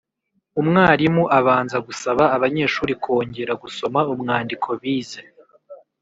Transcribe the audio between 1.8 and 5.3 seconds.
gusaba abanyeshuri kongera gusoma umwandiko bize